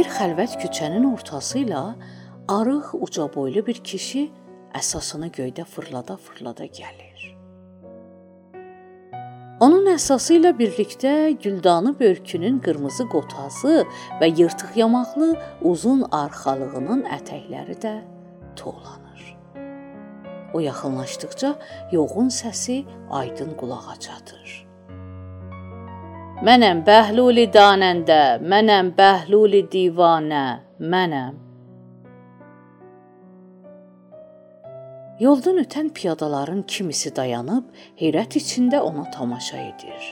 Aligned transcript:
bir 0.00 0.08
xəlvət 0.08 0.54
küçənin 0.62 1.04
ortası 1.04 1.58
ilə 1.60 1.80
arıq, 2.48 2.94
uca 3.04 3.26
boylu 3.34 3.60
bir 3.66 3.82
kişi 3.84 4.22
əsasını 4.78 5.28
göydə 5.36 5.66
fırlada-fırlada 5.68 6.68
gəlir. 6.78 7.26
Onun 9.60 9.90
əsası 9.92 10.38
ilə 10.38 10.54
birlikdə 10.56 11.12
güldanı 11.42 11.92
börkünün 12.00 12.62
qırmızı 12.64 13.08
qotası 13.12 13.82
və 14.22 14.30
yırtıq 14.40 14.80
yamaqlı 14.80 15.34
uzun 15.72 16.06
arxalığının 16.22 17.04
ətəkləri 17.18 17.76
də 17.84 17.94
toğlanır. 18.56 19.28
O 20.54 20.64
yaxınlaşdıqca 20.64 21.54
yoğun 21.92 22.32
səsi 22.40 22.86
aydın 23.10 23.52
qulağa 23.60 24.00
çatır. 24.00 24.69
Mənəm 26.40 26.78
Bəhluli 26.86 27.42
danəndə, 27.52 28.38
mənəm 28.40 28.94
Bəhluli 28.96 29.58
divanə, 29.68 30.44
mənəm. 30.80 31.34
Yoldan 35.20 35.60
ötən 35.60 35.90
piyadaların 35.92 36.62
kimisi 36.64 37.12
dayanıb 37.12 37.66
heyrət 38.00 38.38
içində 38.40 38.80
ona 38.80 39.04
tamaşa 39.12 39.60
edir. 39.66 40.06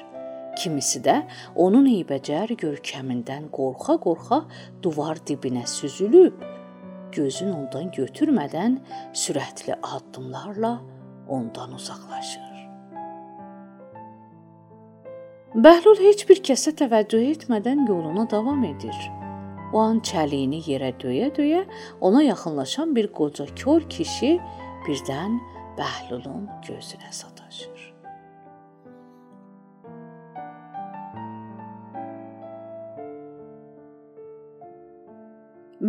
Kimisi 0.61 1.01
də 1.07 1.15
onun 1.57 1.89
eybəcər 1.95 2.53
görkəmindən 2.61 3.47
qorxa-qorxa 3.57 4.43
divar 4.85 5.23
dibinə 5.25 5.65
süzülüb, 5.65 6.45
gözün 7.17 7.57
ondan 7.57 7.89
götürmədən 7.97 8.77
sürətli 9.17 9.81
addımlarla 9.81 10.75
ondan 11.39 11.73
uzaqlaşır. 11.81 12.48
Bəhlul 15.59 15.99
heç 15.99 16.21
bir 16.29 16.39
kəsə 16.47 16.71
təvəccüh 16.79 17.33
etmədən 17.33 17.81
yoluna 17.89 18.29
davam 18.31 18.61
edir. 18.63 18.99
O 19.75 19.81
an 19.83 19.97
çəliyini 20.07 20.61
yerə 20.63 20.93
döyə-döyə 21.03 21.65
ona 21.99 22.23
yaxınlaşan 22.23 22.93
bir 22.95 23.09
qoca 23.17 23.49
kör 23.59 23.83
kişi 23.91 24.31
birdən 24.87 25.35
Bəhlulun 25.81 26.47
gözünə 26.69 27.11
sataşır. 27.11 27.89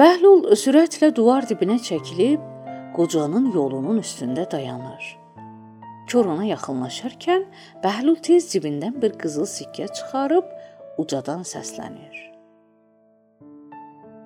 Bəhlul 0.02 0.50
sürətlə 0.66 1.14
divar 1.14 1.46
dibinə 1.46 1.78
çəkilib 1.78 2.42
qocanın 2.98 3.52
yolunun 3.54 4.02
üstündə 4.02 4.50
dayanır. 4.52 5.19
Kor 6.10 6.26
ona 6.26 6.48
yaxınlaşarkən 6.50 7.44
Bəhlul 7.84 8.16
tez 8.26 8.48
cibindən 8.50 8.96
bir 9.02 9.14
qızıl 9.22 9.46
sikkə 9.46 9.86
çıxarıb 9.94 10.48
ucadan 10.98 11.44
səslənir. 11.46 12.16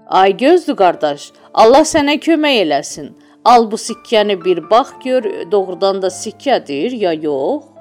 Ay 0.08 0.38
gözdü 0.38 0.76
qardaş, 0.80 1.32
Allah 1.54 1.84
sənə 1.94 2.16
kömək 2.24 2.62
eləsin. 2.62 3.12
Al 3.44 3.68
bu 3.72 3.78
sikkəni 3.88 4.38
bir 4.46 4.64
bax 4.70 4.96
gör, 5.04 5.28
doğrudan 5.52 6.02
da 6.02 6.08
sikkədir 6.08 6.96
ya 7.04 7.14
yox? 7.14 7.74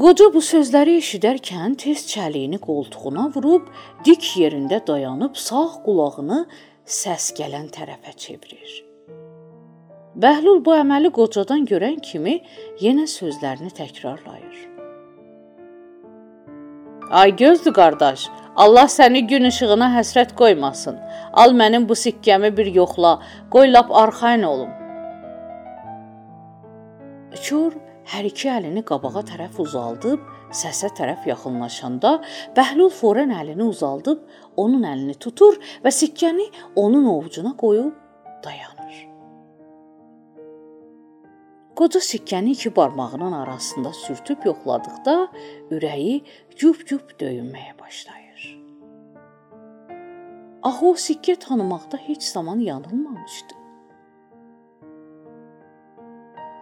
Qoca 0.00 0.28
bu 0.32 0.40
sözləri 0.40 0.94
eşidərkən 1.00 1.74
tez 1.82 2.06
çəliyini 2.08 2.60
qoltuğuna 2.62 3.26
vurub 3.34 3.66
dik 4.06 4.28
yerində 4.38 4.78
dayanıb 4.86 5.34
sağ 5.34 5.66
qulağını 5.84 6.44
səs 6.90 7.30
gələn 7.38 7.68
tərəfə 7.70 8.12
çevirir. 8.18 8.70
Bəhlul 10.20 10.58
bu 10.66 10.74
əməli 10.74 11.12
qocadan 11.14 11.62
görən 11.70 12.00
kimi 12.02 12.40
yenə 12.82 13.06
sözlərini 13.06 13.70
təkrarlayır. 13.76 14.56
Ay 17.20 17.34
gözdü 17.36 17.72
qardaş, 17.74 18.26
Allah 18.56 18.90
səni 18.90 19.22
gün 19.30 19.46
işığına 19.46 19.90
həsrət 19.94 20.34
qoymasın. 20.40 20.98
Al 21.32 21.54
mənim 21.60 21.86
bu 21.88 21.94
sikkəmi 21.94 22.50
bir 22.56 22.66
yoxla, 22.74 23.16
qoy 23.54 23.70
lap 23.72 23.94
arxayın 24.02 24.42
olum. 24.50 24.74
Kör 27.38 27.78
hər 28.10 28.26
iki 28.26 28.50
əlini 28.50 28.82
qabağa 28.86 29.22
tərəf 29.30 29.62
uzaldıb 29.62 30.26
Səsə 30.50 30.88
tərəf 30.98 31.28
yaxınlaşanda 31.30 32.16
Bəhlul 32.56 32.90
fورən 32.90 33.30
əlini 33.34 33.62
uzaldıb 33.70 34.24
onun 34.58 34.82
əlini 34.88 35.14
tutur 35.22 35.60
və 35.84 35.92
sikkəni 35.94 36.48
onun 36.80 37.06
ovucuna 37.06 37.54
qoyub 37.60 37.94
dayanır. 38.44 38.96
Qoca 41.78 42.02
sikkəni 42.02 42.56
iki 42.56 42.74
barmağının 42.76 43.32
arasında 43.32 43.92
sürtüb 43.92 44.42
yoxladıqda 44.44 45.14
ürəyi 45.70 46.18
güp-güp 46.58 47.14
döyünməyə 47.22 47.78
başlayır. 47.78 48.50
Axı 50.62 50.86
o 50.86 50.92
sikkə 51.06 51.38
tanımaqda 51.46 51.96
heç 52.08 52.22
zaman 52.34 52.58
yanılmamışdı. 52.58 53.59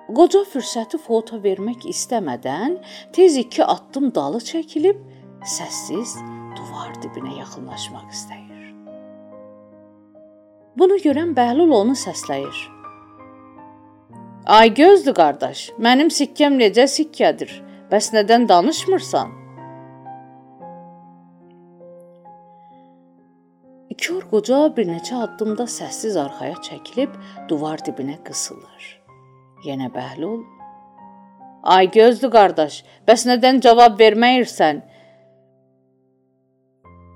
Qoca 0.08 0.40
fürsəti 0.48 0.96
foto 1.04 1.36
vermək 1.44 1.82
istəmədən 1.90 2.78
tez 3.12 3.34
iki 3.36 3.60
addım 3.60 4.06
dalı 4.16 4.38
çəkilib 4.40 5.00
səssiz 5.44 6.14
divar 6.56 6.94
dibinə 7.02 7.34
yaxınlaşmaq 7.36 8.06
istəyir. 8.08 8.62
Bunu 10.80 10.96
görən 11.04 11.34
Bəhlul 11.36 11.74
onu 11.80 11.96
səsləyir. 11.98 12.60
Ay 14.46 14.72
gözdü 14.74 15.12
qardaş, 15.18 15.64
mənim 15.76 16.08
sikkəm 16.08 16.56
necə 16.56 16.86
sikkədir? 16.88 17.52
Bəs 17.92 18.08
nədən 18.16 18.48
danışmırsan? 18.48 19.34
Kör 23.98 24.24
qoca 24.30 24.62
bir 24.76 24.88
neçə 24.88 25.20
addımda 25.26 25.66
səssiz 25.68 26.16
arxaya 26.16 26.56
çəkilib 26.64 27.20
divar 27.50 27.84
dibinə 27.84 28.16
qısılır. 28.24 28.97
Yenə 29.66 29.88
Bəhlul: 29.94 30.44
Ay 31.62 31.90
gözdü 31.90 32.30
qardaş, 32.30 32.82
bəs 33.08 33.24
nədən 33.26 33.58
cavab 33.64 33.98
verməyirsən? 33.98 34.84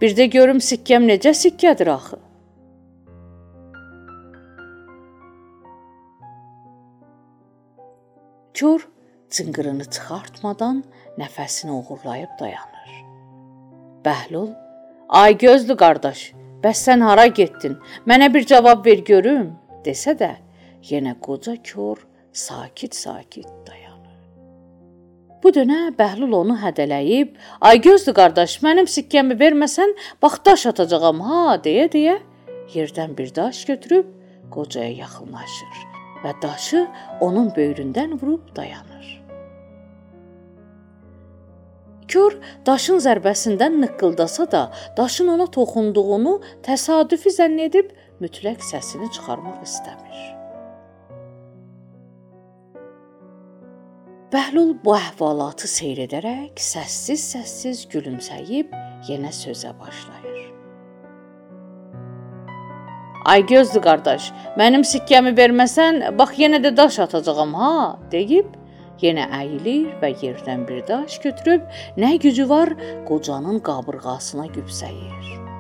Bir 0.01 0.17
də 0.19 0.27
görüm 0.35 0.59
sikkəm 0.59 1.07
necə 1.07 1.31
sikkədir 1.39 1.93
axı? 1.95 2.19
Kör 8.59 8.89
cınqırını 9.31 9.85
çıxartmadan 9.85 10.85
nəfəsini 11.19 11.71
uğurlayıb 11.79 12.39
dayanır. 12.41 12.91
Bəhlul: 14.05 14.51
"Ay 15.09 15.39
gözlü 15.39 15.77
qardaş, 15.77 16.33
bəs 16.63 16.87
sən 16.89 17.01
hara 17.07 17.27
getdin? 17.27 17.79
Mənə 18.07 18.35
bir 18.35 18.47
cavab 18.47 18.87
ver 18.87 18.99
görüm." 18.99 19.53
desə 19.87 20.15
də, 20.19 20.35
yenə 20.91 21.15
qoca 21.21 21.57
kör 21.63 21.99
sakit-sakit 22.33 23.49
dayanır. 23.67 24.19
Bu 25.43 25.51
dönə 25.51 25.91
Bəhlul 25.99 26.35
onu 26.39 26.57
hədələyib, 26.57 27.35
"Ay 27.61 27.81
gözdü 27.81 28.13
qardaş, 28.15 28.59
mənim 28.63 28.87
sikkəmi 28.87 29.39
verməsən, 29.39 29.95
bax 30.23 30.39
daş 30.45 30.67
atacağam 30.67 31.21
ha" 31.21 31.57
deyə-deyə 31.65 32.19
yerdən 32.75 33.19
bir 33.19 33.35
daş 33.35 33.65
götürüb 33.65 34.07
qocaya 34.51 34.93
yaxınlaşır 34.93 35.75
və 36.25 36.43
daşı 36.43 36.87
onun 37.21 37.49
böyründən 37.51 38.21
vurub 38.21 38.57
dayanır. 38.57 39.23
Kör 42.09 42.37
daşın 42.67 42.99
zərbəsindən 42.99 43.81
nıqqıldasa 43.83 44.51
da, 44.53 44.73
daşın 44.97 45.29
ona 45.29 45.47
toxunduğunu 45.47 46.41
təsadüfi 46.63 47.33
zənn 47.39 47.61
edib 47.69 47.91
mütləq 48.21 48.61
səsini 48.61 49.09
çıxarmaq 49.13 49.65
istəmir. 49.65 50.42
Bəhlul 54.33 54.71
bu 54.81 54.95
əhvalatı 54.97 55.69
seyr 55.69 55.99
edərək 56.07 56.57
səssiz-səssiz 56.57 57.83
gülümsəyib 57.93 58.71
yenə 59.05 59.29
sözə 59.29 59.75
başlayır. 59.77 60.47
Ay 63.29 63.45
gözdü 63.51 63.83
qardaş, 63.85 64.31
mənim 64.57 64.87
sikkəmi 64.89 65.35
verməsən, 65.37 66.01
bax 66.17 66.41
yenə 66.41 66.63
də 66.65 66.73
daş 66.81 67.03
atacağam 67.05 67.53
ha, 67.61 67.77
deyib 68.15 68.57
yenə 69.05 69.29
əyilir 69.37 69.93
və 70.01 70.15
yerdən 70.25 70.65
bir 70.65 70.81
daş 70.89 71.21
götürüb 71.29 71.69
nə 72.01 72.17
gücü 72.25 72.49
var 72.49 72.73
qocanın 73.05 73.61
qabırğasına 73.69 74.49
güpsəyir. 74.57 75.52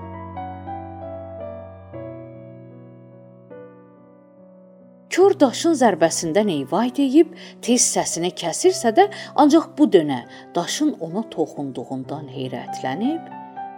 Kör 5.12 5.34
daşın 5.40 5.74
zərbəsindən 5.76 6.48
eyvay 6.48 6.88
deyib 6.96 7.34
tez 7.60 7.84
səsini 7.84 8.30
kəsirsə 8.32 8.94
də, 8.96 9.04
ancaq 9.36 9.66
bu 9.76 9.84
dönə 9.92 10.22
daşın 10.56 10.94
ona 11.04 11.20
toxunduğundan 11.34 12.30
heyrətlənib 12.32 13.26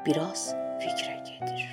biraz 0.06 0.44
fikrə 0.84 1.16
gedir. 1.26 1.66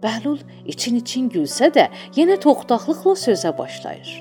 Bəhlul 0.00 0.40
için-için 0.64 1.28
gülsə 1.36 1.68
də, 1.76 1.90
yenə 2.16 2.40
toxtaqlıqla 2.40 3.16
sözə 3.26 3.52
başlayır. 3.60 4.16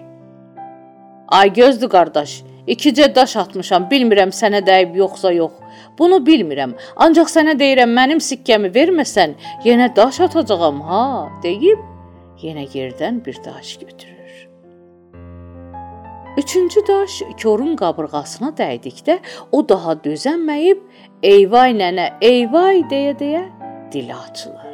Ay 1.28 1.54
gözdü 1.54 1.88
qardaş, 1.96 2.42
İkicə 2.68 3.14
daş 3.16 3.38
atmışam, 3.40 3.86
bilmirəm 3.88 4.34
sənə 4.36 4.60
dəyib 4.68 4.98
yoxsa 5.00 5.32
yox. 5.32 5.54
Bunu 6.00 6.18
bilmirəm. 6.20 6.74
Ancaq 7.00 7.32
sənə 7.32 7.54
deyirəm, 7.56 7.94
mənim 7.96 8.20
sikkəmi 8.20 8.74
verməsən, 8.76 9.38
yenə 9.64 9.88
daş 9.96 10.20
atacağam 10.26 10.82
ha, 10.84 11.06
deyib 11.44 11.94
yenə 12.42 12.68
yerdən 12.74 13.26
bir 13.26 13.44
daş 13.44 13.78
götürür. 13.78 14.18
Üçüncü 16.38 16.88
daş 16.88 17.22
korun 17.44 17.76
qabırğasına 17.76 18.52
dəydikdə 18.58 19.20
o 19.52 19.70
daha 19.70 19.94
dözənməyib, 20.06 20.80
"Eyvay 21.24 21.72
nənə, 21.72 22.14
eyvay" 22.22 22.82
deyə-deyə 22.92 23.44
dili 23.92 24.16
açılır. 24.16 24.68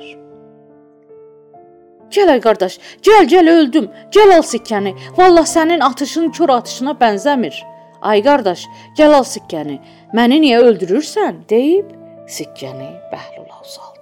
Gəl 2.14 2.30
ay 2.32 2.42
qardaş, 2.42 2.78
gəl, 3.02 3.26
gəl 3.32 3.50
öldüm. 3.50 3.88
Gəl 4.14 4.36
al 4.36 4.44
sikkəni. 4.46 4.94
Vallah 5.18 5.48
sənin 5.56 5.82
atışın 5.84 6.30
kör 6.30 6.50
atışına 6.50 6.92
bənzəmir. 7.02 7.56
Ay 8.02 8.24
qardaş, 8.24 8.68
gəl 9.00 9.18
al 9.22 9.24
sikkəni. 9.24 9.80
Məni 10.14 10.42
niyə 10.44 10.62
öldürürsən? 10.68 11.42
deyib 11.50 11.90
sikkəni 12.28 12.92
Bəhlula 13.14 13.62
uzaldır. 13.62 13.93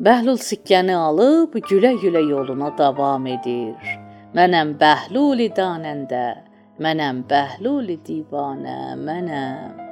Bəhlul 0.00 0.38
sikkəni 0.40 0.94
alıb 0.96 1.58
gülə-gülə 1.68 2.22
yoluna 2.24 2.70
davam 2.78 3.26
edir. 3.28 3.90
Mənəm 4.32 4.72
Bəhluli 4.80 5.50
danəndə, 5.58 6.24
mənəm 6.80 7.20
Bəhluli 7.28 7.98
divanə, 8.06 8.78
mənəm 8.96 9.89